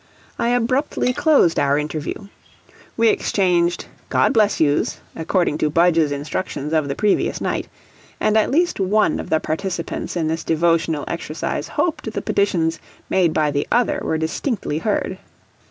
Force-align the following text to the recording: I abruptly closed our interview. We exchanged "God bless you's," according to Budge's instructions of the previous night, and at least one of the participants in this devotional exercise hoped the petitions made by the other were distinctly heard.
I 0.39 0.49
abruptly 0.49 1.13
closed 1.13 1.59
our 1.59 1.77
interview. 1.77 2.27
We 2.97 3.09
exchanged 3.09 3.85
"God 4.09 4.33
bless 4.33 4.59
you's," 4.59 4.99
according 5.15 5.59
to 5.59 5.69
Budge's 5.69 6.11
instructions 6.11 6.73
of 6.73 6.87
the 6.87 6.95
previous 6.95 7.39
night, 7.39 7.67
and 8.19 8.35
at 8.35 8.49
least 8.49 8.79
one 8.79 9.19
of 9.19 9.29
the 9.29 9.39
participants 9.39 10.15
in 10.15 10.27
this 10.27 10.43
devotional 10.43 11.05
exercise 11.07 11.67
hoped 11.67 12.11
the 12.13 12.21
petitions 12.23 12.79
made 13.11 13.31
by 13.31 13.51
the 13.51 13.67
other 13.71 13.99
were 14.03 14.17
distinctly 14.17 14.79
heard. 14.79 15.19